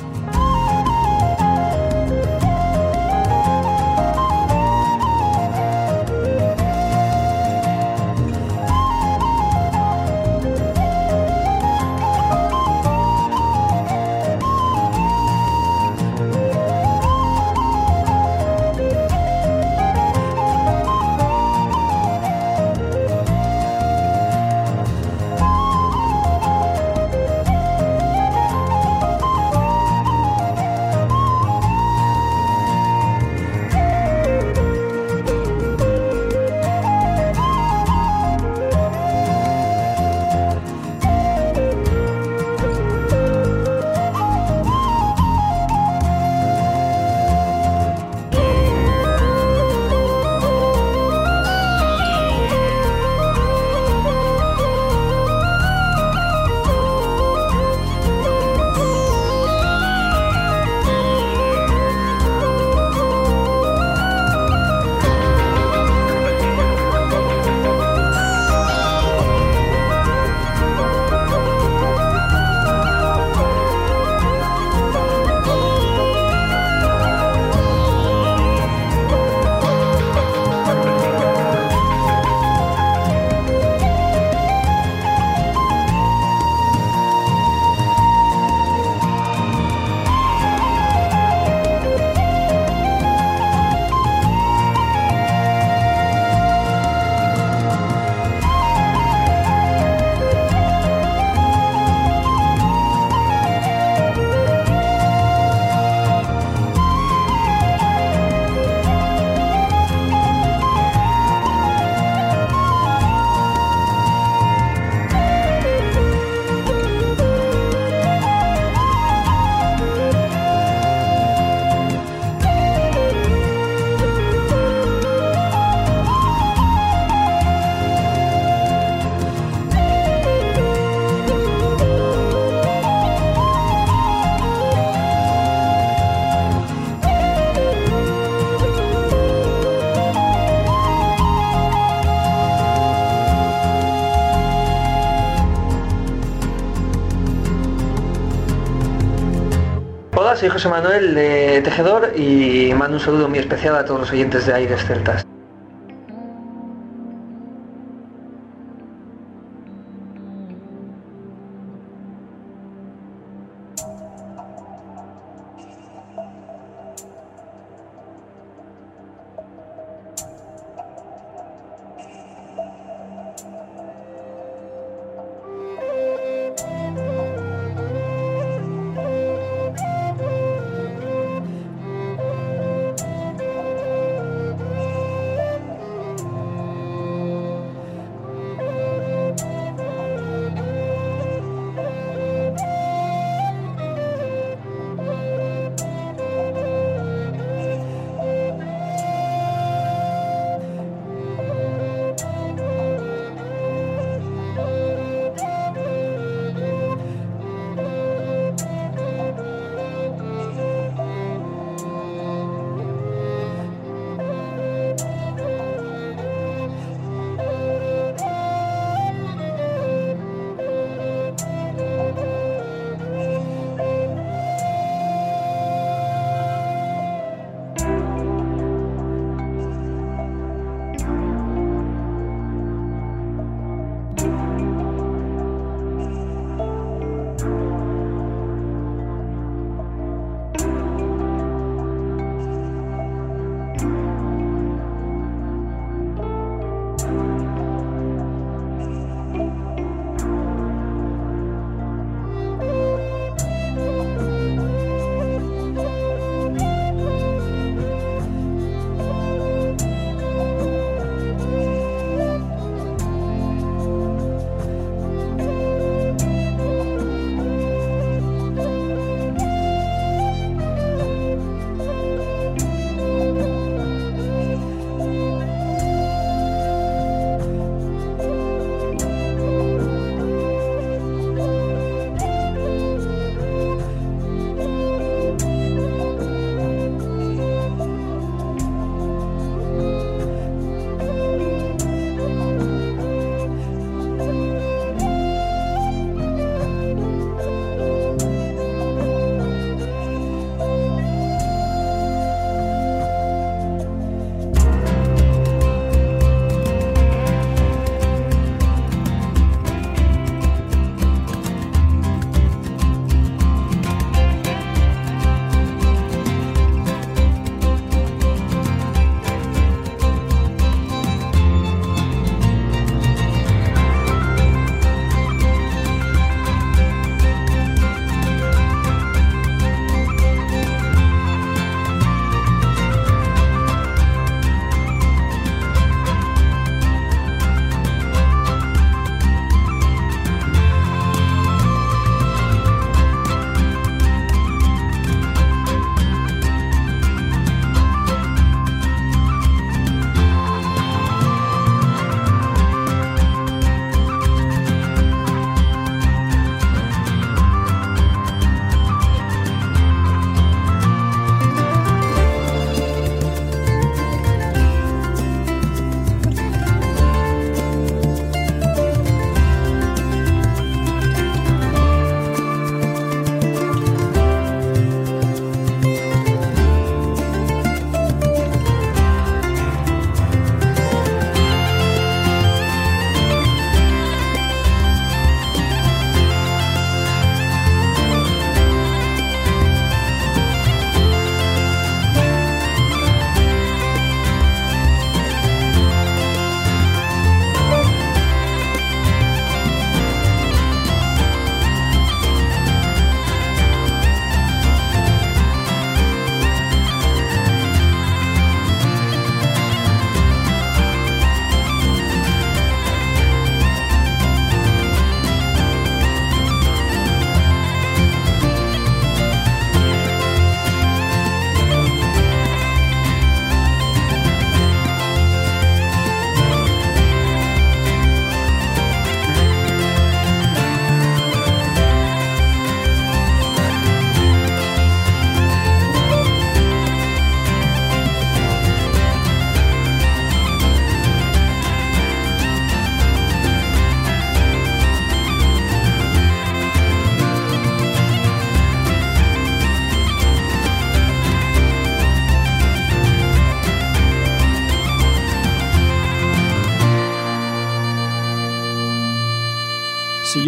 Soy 150.42 150.50
José 150.50 150.70
Manuel 150.70 151.14
de 151.14 151.62
Tejedor 151.64 152.14
y 152.18 152.74
mando 152.74 152.98
un 152.98 153.00
saludo 153.00 153.30
muy 153.30 153.38
especial 153.38 153.76
a 153.76 153.86
todos 153.86 154.00
los 154.00 154.12
oyentes 154.12 154.48
de 154.48 154.54
Aires 154.56 154.84
Celtas. 154.84 155.24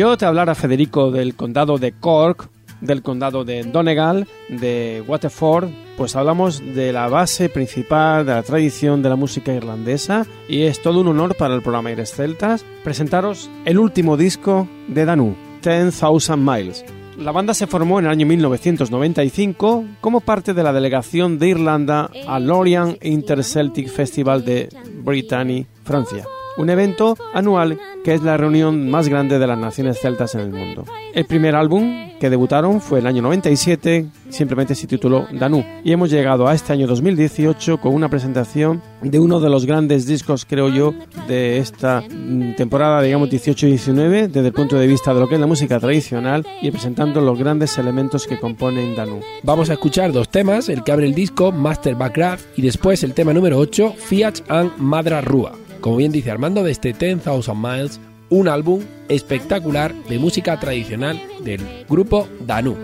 Yo 0.03 0.17
te 0.17 0.25
hablara, 0.25 0.53
Federico, 0.53 1.11
del 1.11 1.33
condado 1.33 1.77
de 1.77 1.93
Cork, 1.93 2.49
del 2.81 3.01
condado 3.01 3.45
de 3.45 3.63
Donegal, 3.63 4.27
de 4.49 5.01
Waterford, 5.07 5.69
pues 5.95 6.17
hablamos 6.17 6.59
de 6.59 6.91
la 6.91 7.07
base 7.07 7.47
principal 7.47 8.25
de 8.25 8.33
la 8.33 8.43
tradición 8.43 9.01
de 9.01 9.07
la 9.07 9.15
música 9.15 9.53
irlandesa 9.53 10.25
y 10.49 10.63
es 10.63 10.81
todo 10.81 10.99
un 10.99 11.07
honor 11.07 11.37
para 11.37 11.55
el 11.55 11.61
programa 11.61 11.87
Aires 11.87 12.13
Celtas 12.13 12.65
presentaros 12.83 13.49
el 13.63 13.79
último 13.79 14.17
disco 14.17 14.67
de 14.89 15.05
Danu, 15.05 15.37
10,000 15.63 16.37
Miles. 16.37 16.83
La 17.17 17.31
banda 17.31 17.53
se 17.53 17.67
formó 17.67 17.99
en 17.99 18.05
el 18.05 18.11
año 18.11 18.25
1995 18.25 19.85
como 20.01 20.19
parte 20.19 20.53
de 20.53 20.63
la 20.63 20.73
delegación 20.73 21.39
de 21.39 21.47
Irlanda 21.47 22.11
al 22.27 22.47
Lorient 22.47 22.97
Interceltic 23.05 23.87
Festival 23.87 24.43
de 24.43 24.67
Brittany, 25.01 25.65
Francia 25.85 26.25
un 26.57 26.69
evento 26.69 27.17
anual 27.33 27.79
que 28.03 28.13
es 28.13 28.21
la 28.21 28.37
reunión 28.37 28.89
más 28.89 29.07
grande 29.07 29.39
de 29.39 29.47
las 29.47 29.57
naciones 29.57 29.99
celtas 29.99 30.35
en 30.35 30.41
el 30.41 30.51
mundo. 30.51 30.85
El 31.13 31.25
primer 31.25 31.55
álbum 31.55 32.11
que 32.19 32.29
debutaron 32.29 32.81
fue 32.81 32.99
el 32.99 33.07
año 33.07 33.21
97, 33.21 34.05
simplemente 34.29 34.75
se 34.75 34.87
tituló 34.87 35.27
Danú, 35.31 35.65
y 35.83 35.91
hemos 35.91 36.09
llegado 36.09 36.47
a 36.47 36.53
este 36.53 36.73
año 36.73 36.87
2018 36.87 37.79
con 37.79 37.93
una 37.93 38.09
presentación 38.09 38.81
de 39.01 39.19
uno 39.19 39.39
de 39.39 39.49
los 39.49 39.65
grandes 39.65 40.05
discos, 40.05 40.45
creo 40.45 40.69
yo, 40.69 40.93
de 41.27 41.57
esta 41.57 42.01
mm, 42.01 42.55
temporada, 42.55 43.01
digamos 43.01 43.29
18-19, 43.29 44.27
desde 44.27 44.47
el 44.47 44.53
punto 44.53 44.77
de 44.77 44.87
vista 44.87 45.13
de 45.13 45.19
lo 45.19 45.27
que 45.27 45.35
es 45.35 45.41
la 45.41 45.47
música 45.47 45.79
tradicional 45.79 46.45
y 46.61 46.71
presentando 46.71 47.19
los 47.21 47.37
grandes 47.37 47.77
elementos 47.77 48.27
que 48.27 48.39
componen 48.39 48.95
Danú. 48.95 49.19
Vamos 49.43 49.69
a 49.69 49.73
escuchar 49.73 50.11
dos 50.11 50.29
temas, 50.29 50.69
el 50.69 50.83
que 50.83 50.91
abre 50.91 51.07
el 51.07 51.13
disco, 51.13 51.51
Master 51.51 51.95
Backcraft, 51.95 52.57
y 52.57 52.61
después 52.61 53.03
el 53.03 53.13
tema 53.13 53.33
número 53.33 53.57
8, 53.57 53.95
Fiat 53.97 54.49
and 54.49 54.77
Madra 54.77 55.21
Rua 55.21 55.53
como 55.83 55.97
bien 55.97 56.13
dice 56.13 56.31
Armando, 56.31 56.63
de 56.63 56.71
este 56.71 56.93
10,000 56.93 57.43
Miles, 57.53 57.99
un 58.29 58.47
álbum 58.47 58.81
espectacular 59.09 59.93
de 59.93 60.17
música 60.17 60.57
tradicional 60.57 61.21
del 61.43 61.59
grupo 61.89 62.25
Danu. 62.47 62.77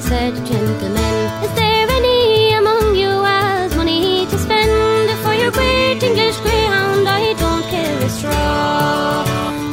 Said, 0.00 0.34
Gentlemen, 0.46 1.14
is 1.44 1.52
there 1.54 1.86
any 1.98 2.52
among 2.54 2.94
you 2.94 3.08
has 3.08 3.74
money 3.76 4.26
to 4.26 4.38
spend 4.38 5.10
for 5.22 5.34
your 5.34 5.50
great 5.50 6.02
English 6.02 6.38
greyhound? 6.40 7.06
I 7.06 7.34
don't 7.34 7.64
care 7.64 7.98
a 7.98 8.08
straw. 8.08 9.24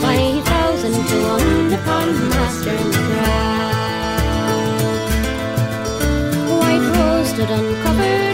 Five 0.01 0.43
thousand 0.43 0.93
to 1.09 1.15
one 1.36 1.73
upon 1.80 2.07
Master 2.30 2.75
McGrath. 2.91 3.78
White 6.59 6.88
Rose 6.97 7.30
stood 7.30 7.51
uncovered, 7.59 8.26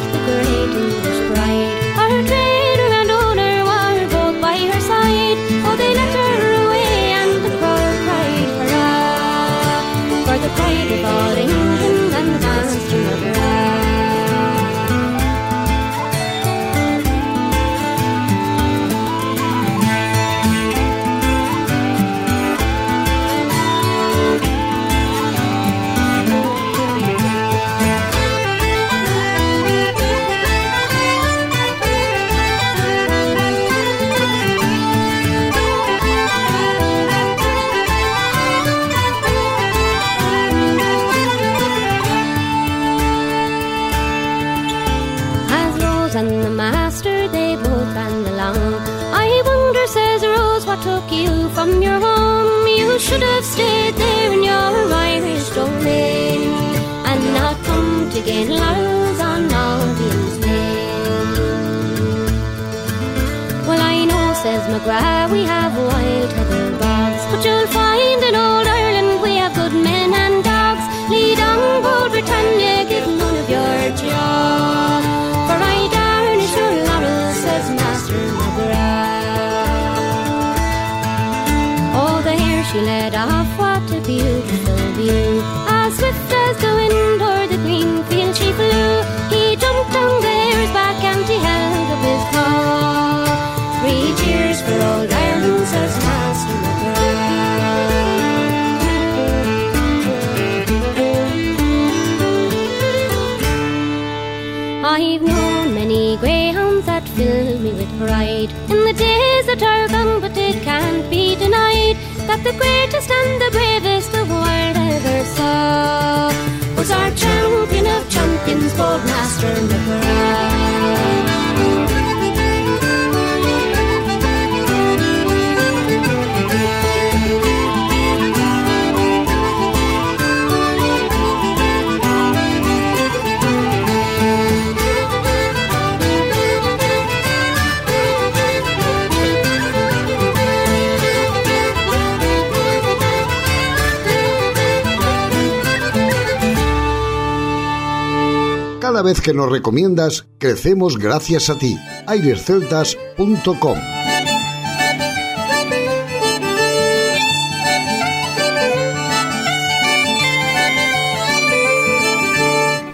Cada 148.83 149.01
vez 149.01 149.21
que 149.21 149.33
nos 149.33 149.49
recomiendas, 149.49 150.25
crecemos 150.37 150.97
gracias 150.97 151.49
a 151.49 151.57
ti. 151.57 151.79
airesceltas.com 152.05 153.77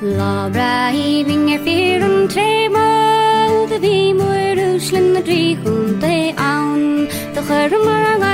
Laura 0.04 0.92
hiving 0.94 1.50
er 1.50 1.60
fyr 1.66 2.04
an 2.04 2.28
trémal 2.30 3.68
de 3.74 3.80
bhí 3.82 4.14
muir 4.14 4.62
úslin 4.76 5.14
na 5.18 5.22
trí 5.26 5.58
chunta 5.64 6.14
ann 6.38 7.10
de 7.34 7.42
chur 7.42 7.72
mar 7.84 8.04
an 8.14 8.22
air 8.22 8.22
go 8.22 8.29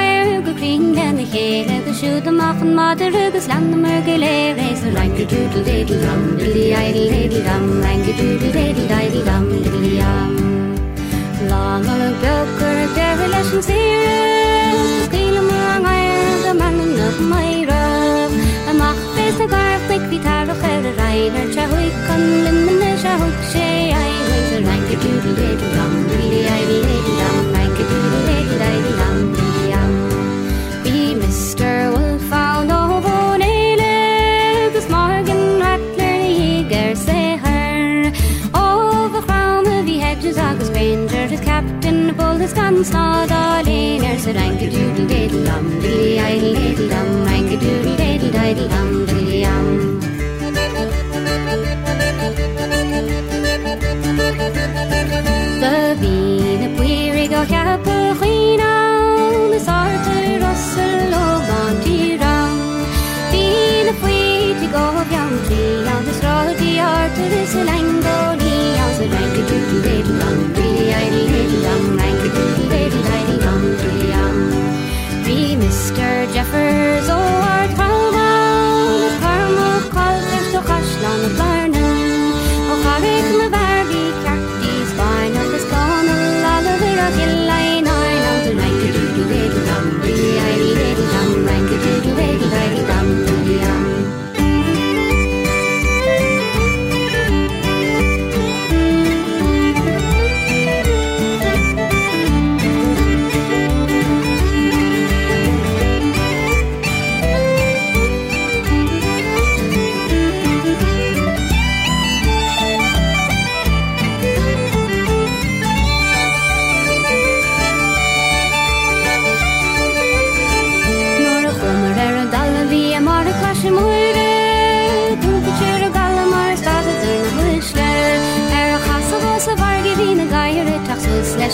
And 1.06 1.20
en 1.20 1.24
de 1.24 1.38
gele, 1.38 1.84
de 1.84 1.93
sjoede 1.93 2.32
machen, 2.32 2.74
maar 2.74 2.97
de 2.97 3.10
ruggers 3.10 3.47
landen 3.47 3.80
murgele, 3.82 4.53
race. 4.56 4.91
Lanky 4.91 5.26
doodle 5.26 5.64
diddle 5.64 5.99
dum, 5.99 6.38
the 6.38 6.74
idle 6.88 7.08
diddle 7.10 7.43
dum, 7.43 7.80
lanky 7.80 8.14
doodle 8.20 8.51
diddle 8.51 8.88
diddle 8.88 9.24
dum, 9.24 9.45
diddly 9.64 9.91
yum. 10.01 10.34
Lang 11.49 11.86
al 11.93 11.99
een 12.08 12.16
bulker, 12.22 12.78
der 12.95 13.16
relation 13.22 13.62
series, 13.64 15.03
skeel 15.06 15.38
om 15.41 15.47
lang 15.47 15.86
eier, 15.86 16.38
de 16.45 16.53
mannen 16.62 16.91
nog 17.01 17.18
meiren. 17.30 18.30
En 18.70 18.76
mag 18.78 18.97
wees 19.16 19.38
een 19.39 19.49
garf, 19.49 19.89
ik 19.89 20.10
wie 20.10 20.22
daar 20.22 20.45
nog 20.45 20.62
er 20.62 20.95
reiner, 20.97 21.39
er 21.39 21.45
er 21.45 21.51
tja 21.51 21.66
hoek 21.68 21.95
kan 22.08 22.22
limmen, 22.43 22.97
tja 23.01 23.14
hoek, 23.22 23.39
tja 23.51 23.70
eier. 24.01 24.62
Lanky 24.70 24.95
doodle 25.03 25.34
diddle 25.39 25.70
dum, 25.76 25.93
diddly 26.10 26.39
idle 26.60 26.80
diddle 26.89 27.16
dum, 27.22 27.44
dum, 42.76 42.84
snod 42.84 43.32
a 43.32 43.63
leaners, 43.63 44.26
rank 44.36 44.61
a 44.61 44.69
doodle 44.69 45.07
diddle 45.07 45.43
dum, 45.43 45.65
dilly 45.82 46.19
idle 46.19 46.53
diddle 46.53 46.89
dum, 46.89 47.26
rank 47.26 47.51
a 47.51 47.57
doodle 47.57 47.95
diddle 47.95 48.32
diddle 48.32 48.67
dum, 48.67 49.05
dilly 49.05 49.41
yum. 49.41 49.99
The 55.61 55.97
bean 56.01 56.63
a 56.63 56.69
puirig 56.78 57.34
o 57.34 57.45
capuchina, 57.51 58.73
a 59.51 59.80
rustle 60.43 61.13
o 61.21 61.26
bontira. 61.47 62.36
Bean 63.32 63.88
a 63.88 63.93
puirig 64.01 64.76
o 64.84 64.86
yum, 65.13 65.32
the 66.05 66.13
sort 66.19 66.49
a 66.49 66.55
diart, 66.59 67.15
the 67.15 67.41
salango, 67.51 68.17
the 68.97 69.07
rank 69.13 69.38
a 69.38 69.47
doodle 69.49 69.74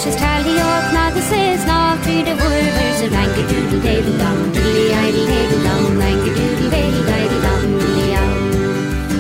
Ashes 0.02 0.16
tally 0.16 0.60
off, 0.60 0.94
now 0.94 1.12
the 1.12 1.22
says 1.22 1.64
now 1.64 1.96
through 2.02 2.24
the 2.24 2.34
workers 2.34 3.02
of 3.02 3.12
Lanky 3.12 3.44
Doodle 3.46 3.82
Daddle 3.82 4.18
Dum, 4.18 4.52
Dilly 4.52 4.92
Idle 4.92 5.28
Daddle 5.28 5.62
Dum, 5.62 6.00
Lanky 6.00 6.32
Doodle 6.38 6.70
Daddle 6.72 7.04
Daddle 7.06 7.42
Dum, 7.46 7.80
Dilly 7.80 8.16
Ow. 8.16 8.34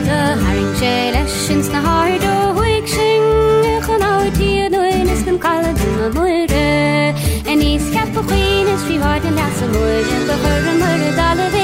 The 0.08 0.20
herring 0.42 0.74
shell 0.80 1.16
ashes, 1.22 1.70
the 1.70 1.82
hard 1.82 2.24
old 2.24 2.58
wig 2.58 2.88
shing, 2.88 3.22
the 3.62 3.80
canal 3.86 4.32
dear, 4.32 4.70
no 4.72 4.82
in 4.82 5.08
his 5.08 5.24
them 5.24 5.38
collar, 5.38 5.72
the 5.72 6.12
murder. 6.16 7.14
And 7.46 7.62
he's 7.62 7.88
kept 7.92 8.16
the 8.16 8.24
queen, 8.24 8.66
as 8.66 8.82
his 8.82 8.98
reward, 8.98 9.24
and 9.24 9.38
that's 9.38 9.62
a 9.62 9.68
murder, 9.68 10.26
the 10.26 10.36
her 10.36 10.70
and 10.72 10.82
her, 10.82 10.98
the 10.98 11.16
dollar. 11.16 11.61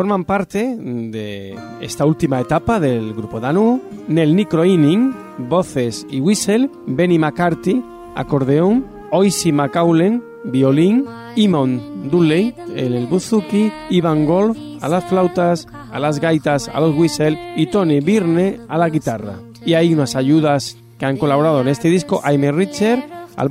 Forman 0.00 0.24
parte 0.24 0.76
de 0.78 1.54
esta 1.82 2.06
última 2.06 2.40
etapa 2.40 2.80
del 2.80 3.12
grupo 3.12 3.38
Danu, 3.38 3.82
Nel 4.08 4.34
Nicro 4.34 4.64
Inning, 4.64 5.14
voces 5.36 6.06
y 6.10 6.22
whistle, 6.22 6.70
Benny 6.86 7.18
McCarthy, 7.18 7.84
acordeón, 8.16 8.86
Oisi 9.10 9.52
McCaulen, 9.52 10.24
violín, 10.44 11.04
Imon 11.36 12.08
Dulley, 12.10 12.54
el, 12.74 13.08
buzuki, 13.08 13.70
Ivan 13.90 14.24
Golf, 14.24 14.56
a 14.80 14.88
las 14.88 15.04
flautas, 15.04 15.68
a 15.92 15.98
las 15.98 16.18
gaitas, 16.18 16.70
a 16.70 16.80
los 16.80 16.96
whistle 16.96 17.38
y 17.56 17.66
Tony 17.66 18.00
Birne 18.00 18.58
a 18.68 18.78
la 18.78 18.88
guitarra. 18.88 19.34
Y 19.66 19.74
hay 19.74 19.92
unas 19.92 20.16
ayudas 20.16 20.78
que 20.98 21.04
han 21.04 21.18
colaborado 21.18 21.60
en 21.60 21.68
este 21.68 21.88
disco, 21.88 22.22
Aime 22.24 22.52
Richard, 22.52 23.04
al 23.36 23.50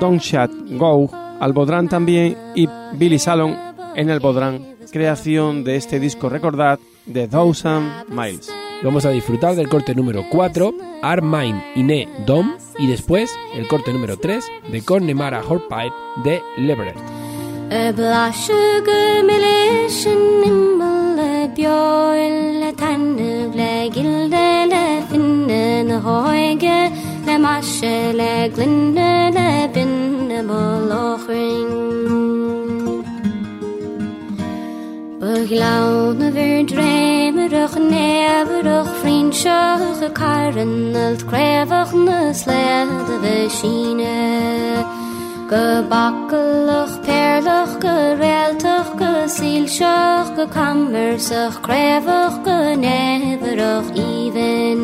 Don 0.00 0.18
Chat 0.18 0.50
Go, 0.78 1.10
al 1.12 1.52
también 1.90 2.38
y 2.54 2.66
Billy 2.94 3.18
Salon 3.18 3.67
en 3.98 4.10
el 4.10 4.20
bodrán, 4.20 4.76
creación 4.92 5.64
de 5.64 5.74
este 5.74 5.98
disco, 5.98 6.28
recordad, 6.28 6.78
de 7.04 7.26
Thousand 7.26 8.08
Miles. 8.08 8.48
Vamos 8.84 9.04
a 9.04 9.10
disfrutar 9.10 9.56
del 9.56 9.68
corte 9.68 9.92
número 9.92 10.24
4, 10.30 10.72
Armine 11.02 11.64
Iné 11.74 12.08
Dom, 12.24 12.54
y 12.78 12.86
después 12.86 13.28
el 13.56 13.66
corte 13.66 13.92
número 13.92 14.16
3 14.16 14.44
de 14.70 14.84
Connemara 14.84 15.42
Horpipe 15.42 15.92
de 16.22 16.40
Leverett. 16.58 16.96
Beglaune 35.28 36.32
weer 36.32 36.66
dremerig, 36.66 37.78
neverig, 37.78 38.88
vriendschige 39.00 40.10
karen, 40.12 40.94
het 40.94 41.24
krevigende 41.24 42.30
slede 42.32 43.18
we 43.20 43.46
schienen. 43.48 44.86
Gebakkelig, 45.48 47.00
perlig, 47.00 47.76
gereltig, 47.78 48.86
gezielschig, 48.96 50.26
gekammersig, 50.36 51.60
krevig, 51.60 52.32
geneverig, 52.44 53.84
even. 53.94 54.80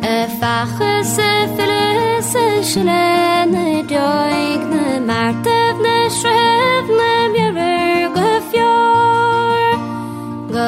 Efachese, 0.00 1.30
filese, 1.56 2.62
schlene, 2.62 3.84
deugne, 3.86 5.00
martevne, 5.06 5.96
schrevne, 6.10 7.28
mjörg, 7.32 8.07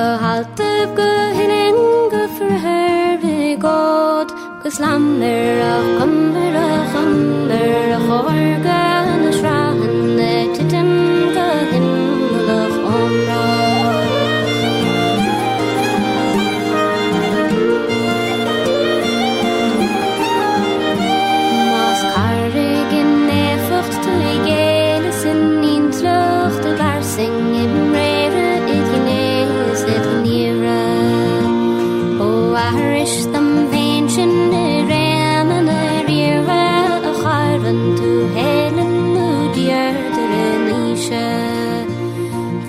Behaltib 0.00 0.92
go 0.98 1.08
hinin 1.38 1.78
go 2.12 2.20
for 2.36 2.52
her 2.64 3.18
be 3.22 3.54
god 3.64 4.28
Go 4.62 4.70
slammer 4.76 5.60
a 5.70 5.74
chammer 5.96 6.54
a 6.64 6.68
chammer 6.92 7.90
a 7.96 7.98
chorga 8.06 8.89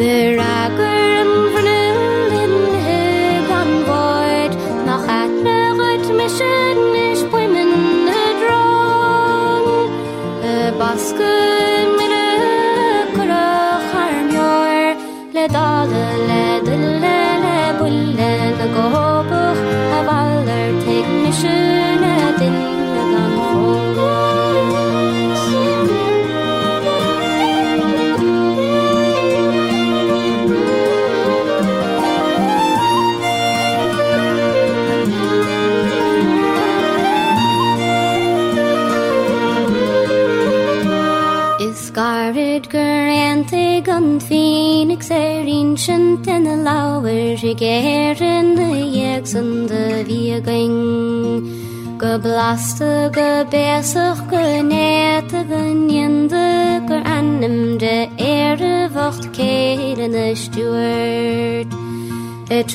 there 0.01 0.30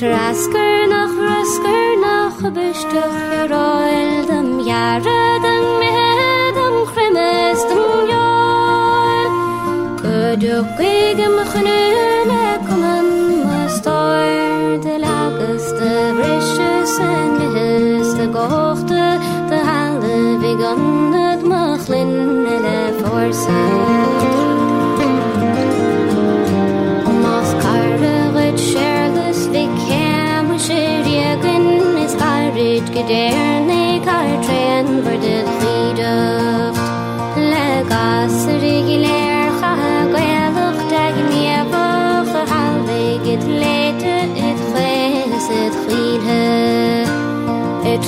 ask 0.05 0.51
her 0.53 0.66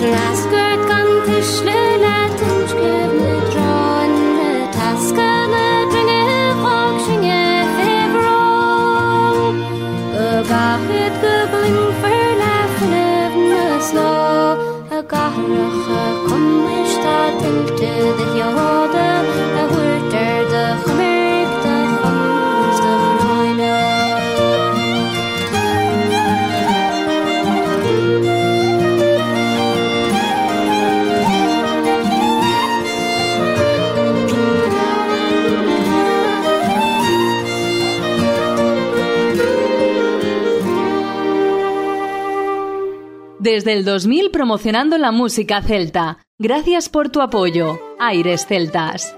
last 0.01 0.48
Desde 43.59 43.73
el 43.73 43.83
2000 43.83 44.31
promocionando 44.31 44.97
la 44.97 45.11
música 45.11 45.61
celta. 45.61 46.19
Gracias 46.37 46.87
por 46.87 47.09
tu 47.09 47.19
apoyo. 47.19 47.77
Aires 47.99 48.45
Celtas. 48.47 49.13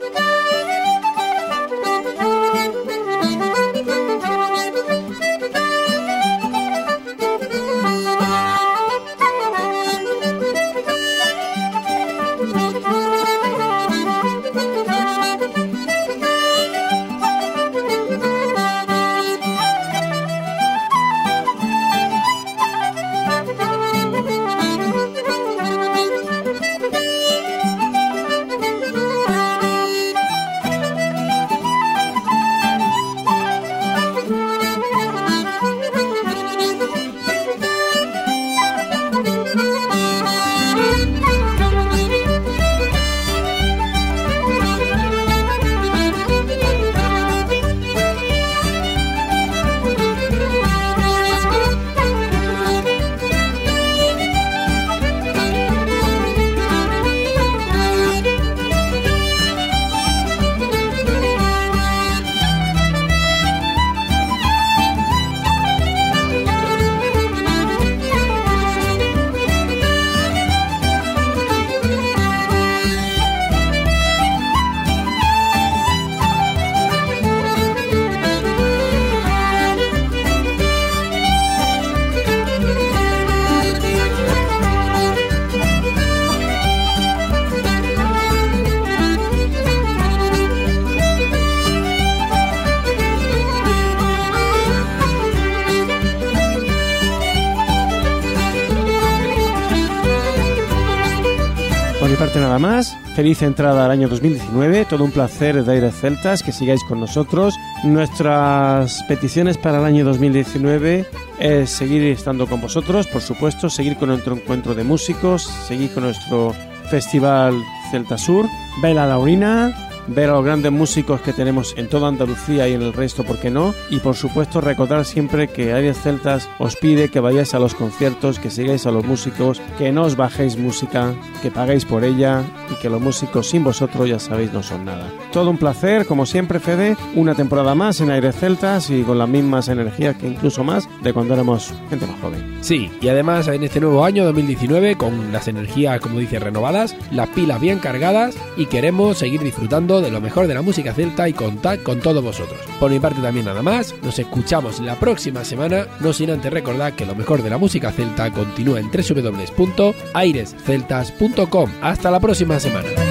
Feliz 103.22 103.44
entrada 103.44 103.86
al 103.86 103.92
año 103.92 104.08
2019, 104.10 104.86
todo 104.86 105.04
un 105.04 105.12
placer 105.12 105.64
de 105.64 105.72
Aires 105.72 105.94
Celtas, 105.94 106.42
que 106.42 106.52
sigáis 106.52 106.84
con 106.84 107.00
nosotros. 107.00 107.54
Nuestras 107.84 109.04
peticiones 109.08 109.60
para 109.60 109.78
el 109.78 109.86
año 109.86 110.04
2019 110.06 111.06
es 111.38 111.70
seguir 111.70 112.02
estando 112.02 112.48
con 112.48 112.62
vosotros, 112.62 113.06
por 113.06 113.22
supuesto, 113.22 113.70
seguir 113.70 113.96
con 113.98 114.10
nuestro 114.10 114.34
encuentro 114.34 114.74
de 114.74 114.84
músicos, 114.84 115.44
seguir 115.68 115.94
con 115.94 116.06
nuestro 116.06 116.56
festival 116.90 117.54
Celta 117.92 118.18
Sur, 118.18 118.48
ver 118.82 118.98
a 118.98 119.06
Laurina, 119.06 119.91
ver 120.08 120.30
a 120.30 120.34
los 120.34 120.46
grandes 120.46 120.72
músicos 120.72 121.22
que 121.22 121.34
tenemos 121.34 121.74
en 121.78 121.88
toda 121.88 122.08
Andalucía 122.08 122.68
y 122.68 122.74
en 122.74 122.82
el 122.82 122.94
resto, 122.94 123.24
¿por 123.24 123.38
qué 123.40 123.50
no? 123.50 123.74
Y 123.90 124.00
por 124.00 124.16
supuesto 124.16 124.62
recordar 124.62 125.06
siempre 125.06 125.48
que 125.48 125.74
Aires 125.74 126.00
Celtas 126.02 126.50
os 126.60 126.76
pide 126.76 127.10
que 127.10 127.20
vayáis 127.20 127.54
a 127.54 127.60
los 127.60 127.76
conciertos, 127.76 128.40
que 128.40 128.50
sigáis 128.50 128.86
a 128.86 128.92
los 128.92 129.06
músicos, 129.06 129.62
que 129.78 129.92
no 129.92 130.04
os 130.04 130.16
bajéis 130.16 130.58
música, 130.58 131.14
que 131.42 131.52
paguéis 131.52 131.86
por 131.86 132.04
ella 132.04 132.44
y 132.70 132.76
que 132.76 132.90
los 132.90 133.02
músicos 133.02 133.50
sin 133.50 133.64
vosotros 133.64 134.08
ya 134.08 134.20
sabéis 134.20 134.54
no 134.54 134.64
son 134.64 134.86
nada. 134.86 135.12
Todo 135.32 135.50
un 135.50 135.58
placer, 135.58 136.06
como 136.06 136.26
siempre 136.26 136.60
Fede, 136.60 136.98
una 137.16 137.36
temporada 137.36 137.76
más 137.76 138.02
en 138.02 138.12
Aires 138.12 138.36
Celtas 138.36 138.90
y 138.90 139.04
con 139.04 139.18
las 139.18 139.30
mismas 139.30 139.68
energías 139.70 140.16
que 140.16 140.28
incluso 140.28 140.64
más 140.64 140.88
de 141.02 141.14
cuando 141.14 141.34
éramos 141.34 141.74
gente 141.90 142.08
más 142.08 142.20
joven. 142.22 142.58
Sí, 142.62 142.90
y 143.02 143.08
además 143.08 143.48
en 143.48 143.64
este 143.64 143.80
nuevo 143.80 144.06
año 144.06 144.26
2019, 144.26 144.96
con 144.96 145.32
las 145.32 145.48
energías, 145.48 146.00
como 146.00 146.20
dice, 146.20 146.40
renovadas, 146.40 146.96
las 147.12 147.30
pilas 147.30 147.60
bien 147.60 147.80
cargadas 147.80 148.36
y 148.58 148.66
queremos 148.66 149.18
seguir 149.18 149.42
disfrutando 149.42 149.91
de 150.00 150.12
lo 150.12 150.22
mejor 150.22 150.48
de 150.48 150.54
la 150.54 150.62
música 150.62 150.94
celta 150.94 151.28
y 151.28 151.34
contar 151.34 151.84
con 151.84 152.00
todos 152.00 152.24
vosotros. 152.24 152.58
Por 152.80 152.90
mi 152.92 153.00
parte 153.00 153.20
también 153.22 153.48
nada 153.48 153.62
más, 153.62 153.94
nos 154.02 154.18
escuchamos 154.20 154.80
la 154.80 154.98
próxima 154.98 155.44
semana, 155.44 155.88
no 156.00 156.14
sin 156.14 156.32
antes 156.32 156.54
recordar 156.54 156.96
que 156.96 157.06
lo 157.06 157.16
mejor 157.16 157.44
de 157.44 157.50
la 157.50 157.58
música 157.58 157.92
celta 157.92 158.32
continúa 158.32 158.80
en 158.80 158.90
www.airesceltas.com. 158.90 161.72
Hasta 161.82 162.12
la 162.12 162.20
próxima 162.20 162.60
semana. 162.60 163.11